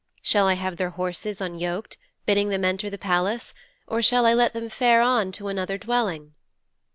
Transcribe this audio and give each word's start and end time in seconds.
Shall 0.23 0.47
I 0.47 0.55
have 0.55 0.77
their 0.77 0.89
horses 0.89 1.39
unyoked, 1.41 1.95
bidding 2.25 2.49
them 2.49 2.65
enter 2.65 2.89
the 2.89 2.97
Palace, 2.97 3.53
or 3.85 4.01
shall 4.01 4.25
I 4.25 4.33
let 4.33 4.51
them 4.53 4.67
fare 4.67 5.03
on 5.03 5.31
to 5.33 5.47
another 5.47 5.77
dwelling?' 5.77 6.33